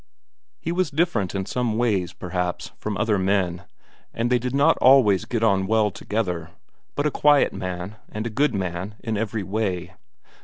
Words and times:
He 0.59 0.71
was 0.71 0.89
different 0.89 1.35
in 1.35 1.45
some 1.45 1.77
ways, 1.77 2.11
perhaps, 2.11 2.71
from 2.79 2.97
other 2.97 3.19
men, 3.19 3.65
and 4.15 4.31
they 4.31 4.39
did 4.39 4.55
not 4.55 4.75
always 4.79 5.25
get 5.25 5.43
on 5.43 5.67
well 5.67 5.91
together, 5.91 6.49
but 6.95 7.05
a 7.05 7.11
quiet 7.11 7.53
man, 7.53 7.97
and 8.11 8.25
a 8.25 8.31
good 8.31 8.55
man 8.55 8.95
in 9.03 9.15
every 9.15 9.43
way. 9.43 9.93